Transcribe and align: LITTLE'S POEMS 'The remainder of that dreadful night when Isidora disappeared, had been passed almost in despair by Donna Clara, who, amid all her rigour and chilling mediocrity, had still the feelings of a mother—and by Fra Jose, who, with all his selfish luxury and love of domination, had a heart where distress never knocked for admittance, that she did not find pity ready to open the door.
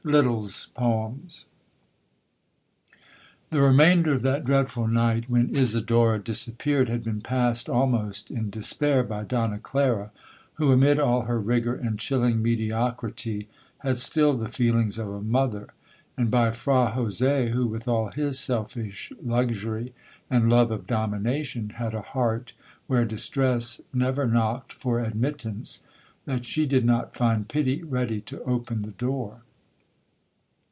LITTLE'S 0.03 0.65
POEMS 0.73 1.45
'The 3.51 3.61
remainder 3.61 4.11
of 4.13 4.23
that 4.23 4.43
dreadful 4.43 4.87
night 4.87 5.29
when 5.29 5.55
Isidora 5.55 6.17
disappeared, 6.17 6.89
had 6.89 7.03
been 7.03 7.21
passed 7.21 7.69
almost 7.69 8.31
in 8.31 8.49
despair 8.49 9.03
by 9.03 9.23
Donna 9.23 9.59
Clara, 9.59 10.09
who, 10.55 10.71
amid 10.71 10.99
all 10.99 11.25
her 11.25 11.39
rigour 11.39 11.75
and 11.75 11.99
chilling 11.99 12.41
mediocrity, 12.41 13.47
had 13.77 13.99
still 13.99 14.35
the 14.35 14.49
feelings 14.49 14.97
of 14.97 15.07
a 15.07 15.21
mother—and 15.21 16.31
by 16.31 16.49
Fra 16.49 16.89
Jose, 16.89 17.49
who, 17.51 17.67
with 17.67 17.87
all 17.87 18.07
his 18.07 18.39
selfish 18.39 19.13
luxury 19.23 19.93
and 20.31 20.49
love 20.49 20.71
of 20.71 20.87
domination, 20.87 21.73
had 21.75 21.93
a 21.93 22.01
heart 22.01 22.53
where 22.87 23.05
distress 23.05 23.79
never 23.93 24.25
knocked 24.25 24.73
for 24.73 24.99
admittance, 24.99 25.83
that 26.25 26.43
she 26.43 26.65
did 26.65 26.85
not 26.85 27.13
find 27.13 27.47
pity 27.47 27.83
ready 27.83 28.19
to 28.19 28.41
open 28.45 28.81
the 28.81 28.91
door. 28.93 29.43